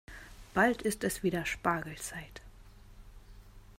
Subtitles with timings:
[0.55, 2.41] Bald ist es wieder Spargelzeit.